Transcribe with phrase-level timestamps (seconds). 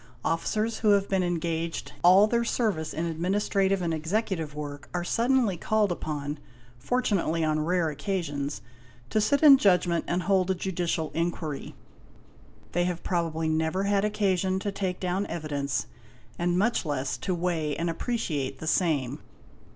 [0.25, 5.57] Officers, who have been engaged all their service in administrative and executive work, are suddenly
[5.57, 6.39] called upon,
[6.79, 8.63] fortunately on rare occasions,
[9.11, 11.75] to sit in judgment and hold a judicial inquiry.
[12.71, 15.85] They have probably never had occasion to take down evidence,
[16.39, 19.19] and much less to weigh and appreciate the same.